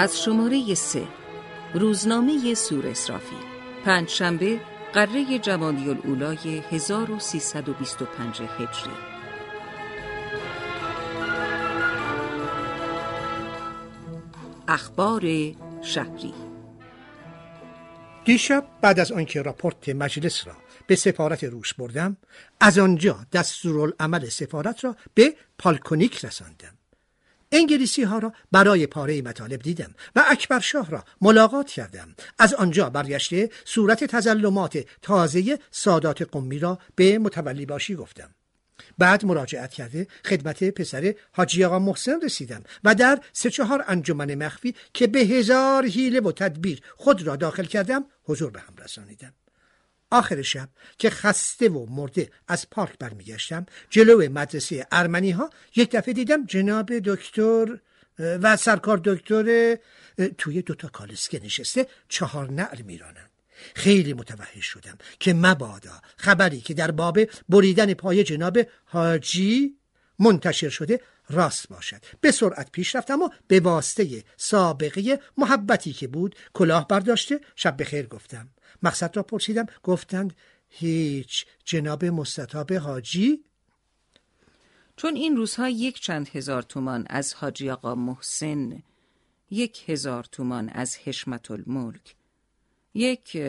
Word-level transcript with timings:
از 0.00 0.22
شماره 0.22 0.74
سه 0.74 1.06
روزنامه 1.74 2.54
سور 2.54 2.86
اسرافی 2.86 3.36
پنج 3.84 4.08
شنبه 4.08 4.60
قره 4.92 5.38
جمادی 5.38 5.90
الاولای 5.90 6.58
1325 6.70 8.42
هجری. 8.42 8.90
اخبار 14.68 15.22
شهری. 15.82 16.34
دیشب 18.24 18.66
بعد 18.80 19.00
از 19.00 19.12
آنکه 19.12 19.42
راپورت 19.42 19.88
مجلس 19.88 20.46
را 20.46 20.54
به 20.86 20.96
سفارت 20.96 21.44
روس 21.44 21.74
بردم 21.74 22.16
از 22.60 22.78
آنجا 22.78 23.26
دستورالعمل 23.32 24.28
سفارت 24.28 24.84
را 24.84 24.96
به 25.14 25.34
پالکونیک 25.58 26.24
رساندم. 26.24 26.79
انگلیسی 27.52 28.02
ها 28.02 28.18
را 28.18 28.32
برای 28.52 28.86
پاره 28.86 29.22
مطالب 29.22 29.62
دیدم 29.62 29.94
و 30.16 30.24
اکبر 30.30 30.60
شاه 30.60 30.90
را 30.90 31.04
ملاقات 31.20 31.70
کردم. 31.70 32.14
از 32.38 32.54
آنجا 32.54 32.90
برگشته 32.90 33.50
صورت 33.64 34.04
تزلمات 34.04 34.78
تازه 35.02 35.58
سادات 35.70 36.22
قمی 36.22 36.58
را 36.58 36.78
به 36.94 37.18
متولی 37.18 37.66
باشی 37.66 37.94
گفتم. 37.94 38.30
بعد 38.98 39.24
مراجعت 39.24 39.72
کرده 39.72 40.06
خدمت 40.24 40.64
پسر 40.64 41.14
حاجی 41.32 41.64
آقا 41.64 41.78
محسن 41.78 42.20
رسیدم 42.22 42.62
و 42.84 42.94
در 42.94 43.20
سه 43.32 43.50
چهار 43.50 43.84
انجمن 43.88 44.34
مخفی 44.34 44.74
که 44.94 45.06
به 45.06 45.18
هزار 45.18 45.86
حیله 45.86 46.20
و 46.20 46.32
تدبیر 46.32 46.80
خود 46.96 47.22
را 47.22 47.36
داخل 47.36 47.64
کردم 47.64 48.04
حضور 48.24 48.50
به 48.50 48.60
هم 48.60 48.74
رسانیدم. 48.78 49.32
آخر 50.10 50.42
شب 50.42 50.68
که 50.98 51.10
خسته 51.10 51.68
و 51.68 51.86
مرده 51.86 52.30
از 52.48 52.70
پارک 52.70 52.98
برمیگشتم 52.98 53.66
جلو 53.90 54.30
مدرسه 54.30 54.86
ارمنی 54.92 55.30
ها 55.30 55.50
یک 55.76 55.90
دفعه 55.90 56.14
دیدم 56.14 56.46
جناب 56.46 56.98
دکتر 56.98 57.78
و 58.18 58.56
سرکار 58.56 59.00
دکتر 59.04 59.76
توی 60.38 60.62
دوتا 60.62 60.88
کالسکه 60.88 61.40
نشسته 61.44 61.86
چهار 62.08 62.50
نعل 62.50 62.82
میرانند. 62.82 63.30
خیلی 63.74 64.14
متوحش 64.14 64.66
شدم 64.66 64.98
که 65.20 65.34
مبادا 65.34 66.02
خبری 66.16 66.60
که 66.60 66.74
در 66.74 66.90
باب 66.90 67.18
بریدن 67.48 67.94
پای 67.94 68.24
جناب 68.24 68.58
حاجی 68.84 69.76
منتشر 70.18 70.68
شده 70.68 71.00
راست 71.30 71.68
باشد. 71.68 72.00
به 72.20 72.30
سرعت 72.30 72.72
پیش 72.72 72.96
رفتم 72.96 73.22
و 73.22 73.28
به 73.48 73.60
واسطه 73.60 74.24
سابقه 74.36 75.20
محبتی 75.36 75.92
که 75.92 76.08
بود 76.08 76.36
کلاه 76.52 76.88
برداشته 76.88 77.40
شب 77.56 77.82
خیر 77.82 78.06
گفتم. 78.06 78.48
مقصد 78.82 79.16
را 79.16 79.22
پرسیدم 79.22 79.66
گفتند 79.82 80.34
هیچ 80.68 81.46
جناب 81.64 82.04
مستطاب 82.04 82.72
حاجی؟ 82.72 83.44
چون 84.96 85.16
این 85.16 85.36
روزها 85.36 85.68
یک 85.68 86.00
چند 86.00 86.28
هزار 86.28 86.62
تومان 86.62 87.06
از 87.10 87.34
حاجی 87.34 87.70
آقا 87.70 87.94
محسن 87.94 88.82
یک 89.50 89.88
هزار 89.88 90.24
تومان 90.24 90.68
از 90.68 90.96
حشمت 91.04 91.50
الملک 91.50 92.14
یک 92.94 93.42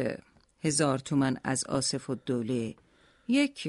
هزار 0.64 1.00
تومان 1.00 1.40
از 1.44 1.64
آصف 1.66 2.10
و 2.10 2.16
دوله 2.16 2.76
یک 3.28 3.68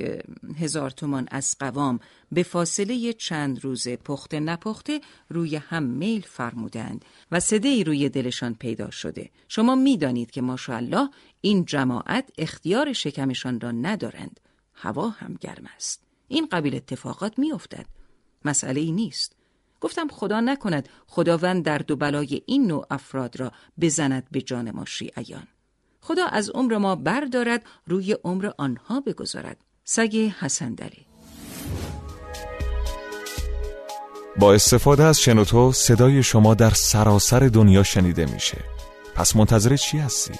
هزار 0.58 0.90
تومان 0.90 1.28
از 1.30 1.56
قوام 1.58 2.00
به 2.32 2.42
فاصله 2.42 3.12
چند 3.12 3.64
روز 3.64 3.88
پخته 3.88 4.40
نپخته 4.40 5.00
روی 5.28 5.56
هم 5.56 5.82
میل 5.82 6.20
فرمودند 6.20 7.04
و 7.32 7.40
صده 7.40 7.68
ای 7.68 7.84
روی 7.84 8.08
دلشان 8.08 8.54
پیدا 8.54 8.91
شده. 8.91 9.30
شما 9.48 9.74
می‌دانید 9.74 10.30
که 10.30 10.41
ماشاءالله 10.42 11.08
این 11.41 11.64
جماعت 11.64 12.30
اختیار 12.38 12.92
شکمشان 12.92 13.60
را 13.60 13.70
ندارند. 13.70 14.41
هوا 14.74 15.08
هم 15.08 15.36
گرم 15.41 15.64
است. 15.76 16.02
این 16.28 16.48
قبیل 16.52 16.74
اتفاقات 16.74 17.38
میافتد. 17.38 17.86
مسئله 18.44 18.80
ای 18.80 18.92
نیست. 18.92 19.36
گفتم 19.80 20.08
خدا 20.08 20.41
نکند 20.41 20.88
خداوند 21.06 21.64
درد 21.64 21.91
و 21.91 21.96
بلای 21.96 22.42
این 22.46 22.66
نوع 22.66 22.86
افراد 22.91 23.41
را 23.41 23.52
بزند 23.80 24.28
به 24.30 24.42
جان 24.42 24.70
ما 24.70 24.84
شیعیان. 24.84 25.46
خدا 26.04 26.26
از 26.26 26.50
عمر 26.50 26.76
ما 26.76 26.96
بردارد 26.96 27.62
روی 27.86 28.16
عمر 28.24 28.50
آنها 28.58 29.00
بگذارد. 29.00 29.56
سگ 29.84 30.32
حسن 30.40 30.74
دلی 30.74 31.06
با 34.36 34.54
استفاده 34.54 35.04
از 35.04 35.20
شنوتو 35.20 35.72
صدای 35.72 36.22
شما 36.22 36.54
در 36.54 36.70
سراسر 36.70 37.41
دنیا 37.41 37.82
شنیده 37.82 38.26
میشه. 38.26 38.58
پس 39.14 39.36
منتظر 39.36 39.76
چی 39.76 39.98
هستی؟ 39.98 40.34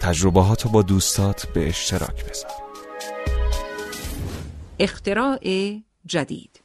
تجربهاتو 0.00 0.68
با 0.68 0.82
دوستات 0.82 1.46
به 1.46 1.68
اشتراک 1.68 2.24
بذار. 2.30 2.50
اختراع 4.78 5.38
جدید. 6.06 6.60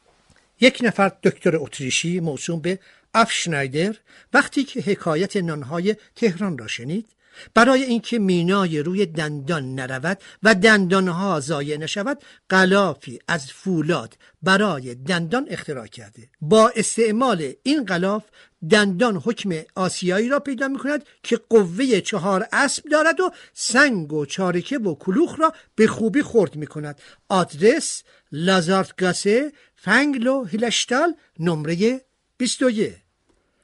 یک 0.62 0.80
نفر 0.84 1.12
دکتر 1.24 1.56
اتریشی 1.56 2.20
موسوم 2.20 2.60
به 2.60 2.80
افشنایدر 3.14 3.96
وقتی 4.34 4.64
که 4.64 4.82
حکایت 4.82 5.38
نانهای 5.38 5.96
تهران 6.16 6.58
را 6.58 6.68
شنید 6.68 7.15
برای 7.54 7.84
اینکه 7.84 8.20
مینای 8.20 8.80
روی 8.80 9.06
دندان 9.06 9.76
نرود 9.76 10.18
و 10.44 10.56
دندانها 10.56 11.40
ضایع 11.40 11.78
نشود 11.78 12.22
غلافی 12.50 13.20
از 13.28 13.52
فولاد 13.52 14.18
برای 14.44 14.96
دندان 14.96 15.46
اختراع 15.50 15.88
کرده. 15.88 16.30
با 16.42 16.72
استعمال 16.76 17.54
این 17.64 17.86
غلاف 17.86 18.24
دندان 18.70 19.16
حکم 19.16 19.50
آسیایی 19.76 20.30
را 20.30 20.40
پیدا 20.40 20.68
می 20.68 20.78
کند 20.78 21.06
که 21.24 21.38
قوه 21.50 22.02
چهار 22.02 22.48
اسب 22.52 22.84
دارد 22.92 23.20
و 23.20 23.32
سنگ 23.54 24.14
و 24.14 24.26
چارکه 24.26 24.78
و 24.78 24.96
کلوخ 24.96 25.40
را 25.40 25.54
به 25.76 25.88
خوبی 25.88 26.22
خورد 26.22 26.56
می 26.56 26.68
کند 26.68 27.02
آدرس 27.30 28.04
لازارتگاسه 28.32 29.52
فنگلو 29.76 30.46
هیلشتال 30.46 31.16
نمره 31.40 32.02
21 32.38 32.96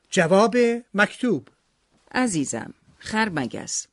جواب 0.09 0.57
مکتوب 0.93 1.47
عزیزم 2.11 2.73
خرمگس 3.01 3.87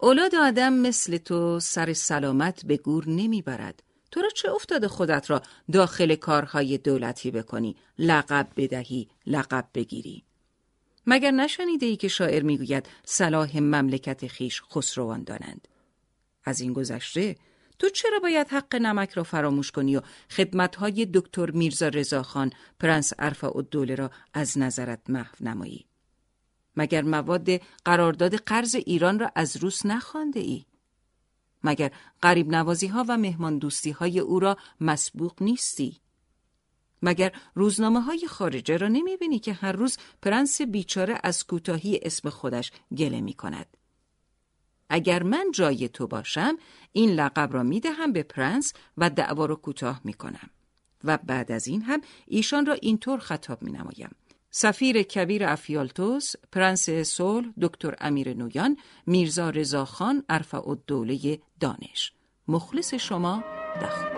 اولاد 0.00 0.34
آدم 0.34 0.72
مثل 0.72 1.16
تو 1.16 1.60
سر 1.60 1.92
سلامت 1.92 2.66
به 2.66 2.76
گور 2.76 3.08
نمی‌برد. 3.08 3.82
تو 4.10 4.20
را 4.20 4.28
چه 4.30 4.50
افتاده 4.50 4.88
خودت 4.88 5.30
را 5.30 5.42
داخل 5.72 6.14
کارهای 6.14 6.78
دولتی 6.78 7.30
بکنی؟ 7.30 7.76
لقب 7.98 8.48
بدهی 8.56 9.08
لقب 9.26 9.68
بگیری. 9.74 10.24
مگر 11.06 11.30
نشنیده 11.30 11.86
ای 11.86 11.96
که 11.96 12.08
شاعر 12.08 12.42
می‌گوید 12.42 12.86
صلاح 13.04 13.58
مملکت 13.58 14.26
خیش 14.26 14.62
خسروان 14.62 15.24
دانند؟ 15.24 15.68
از 16.44 16.60
این 16.60 16.72
گذشته 16.72 17.36
تو 17.78 17.88
چرا 17.88 18.18
باید 18.18 18.48
حق 18.48 18.76
نمک 18.76 19.10
را 19.10 19.22
فراموش 19.22 19.70
کنی 19.70 19.96
و 19.96 20.00
خدمتهای 20.30 21.06
دکتر 21.14 21.50
میرزا 21.50 21.88
رضاخان 21.88 22.52
پرنس 22.80 23.12
ارفع 23.18 23.56
الدوله 23.56 23.94
را 23.94 24.10
از 24.34 24.58
نظرت 24.58 25.00
محو 25.08 25.34
نمایی؟ 25.40 25.87
مگر 26.78 27.02
مواد 27.02 27.50
قرارداد 27.84 28.34
قرض 28.34 28.74
ایران 28.74 29.18
را 29.18 29.32
از 29.34 29.56
روس 29.56 29.86
نخوانده 29.86 30.40
ای؟ 30.40 30.64
مگر 31.64 31.92
غریب 32.22 32.48
نوازی 32.48 32.86
ها 32.86 33.04
و 33.08 33.16
مهمان 33.16 33.58
دوستی 33.58 33.90
های 33.90 34.20
او 34.20 34.40
را 34.40 34.56
مسبوق 34.80 35.42
نیستی؟ 35.42 36.00
مگر 37.02 37.32
روزنامه 37.54 38.00
های 38.00 38.26
خارجه 38.26 38.76
را 38.76 38.88
نمی 38.88 39.16
بینی 39.16 39.38
که 39.38 39.52
هر 39.52 39.72
روز 39.72 39.96
پرنس 40.22 40.62
بیچاره 40.62 41.20
از 41.22 41.46
کوتاهی 41.46 42.00
اسم 42.02 42.30
خودش 42.30 42.72
گله 42.96 43.20
می 43.20 43.34
کند؟ 43.34 43.76
اگر 44.88 45.22
من 45.22 45.50
جای 45.54 45.88
تو 45.88 46.06
باشم 46.06 46.56
این 46.92 47.10
لقب 47.10 47.52
را 47.52 47.62
می 47.62 47.80
دهم 47.80 48.12
به 48.12 48.22
پرنس 48.22 48.72
و 48.96 49.10
دعوا 49.10 49.46
را 49.46 49.56
کوتاه 49.56 50.00
می 50.04 50.12
کنم 50.12 50.50
و 51.04 51.18
بعد 51.18 51.52
از 51.52 51.68
این 51.68 51.82
هم 51.82 52.00
ایشان 52.26 52.66
را 52.66 52.72
اینطور 52.72 53.18
خطاب 53.18 53.62
می 53.62 53.72
نمایم. 53.72 54.10
سفیر 54.50 55.02
کبیر 55.02 55.44
افیالتوس، 55.44 56.36
پرنس 56.52 56.90
صلح، 56.90 57.48
دکتر 57.62 57.94
امیر 58.00 58.34
نویان، 58.34 58.76
میرزا 59.06 59.50
رضاخان، 59.50 60.24
ارفع 60.28 60.68
الدوله 60.68 61.38
دانش. 61.60 62.12
مخلص 62.48 62.94
شما 62.94 63.44
دخل. 63.82 64.17